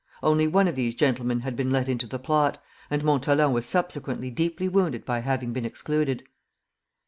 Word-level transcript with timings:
Only 0.23 0.47
one 0.47 0.67
of 0.67 0.75
these 0.75 0.95
gentlemen 0.95 1.41
had 1.41 1.55
been 1.55 1.69
let 1.69 1.87
into 1.87 2.07
the 2.07 2.17
plot, 2.17 2.59
and 2.89 3.03
Montholon 3.03 3.51
was 3.53 3.67
subsequently 3.67 4.31
deeply 4.31 4.67
wounded 4.67 5.05
by 5.05 5.19
having 5.19 5.53
been 5.53 5.63
excluded. 5.63 6.23